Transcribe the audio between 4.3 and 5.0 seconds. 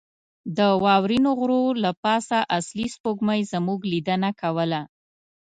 کوله.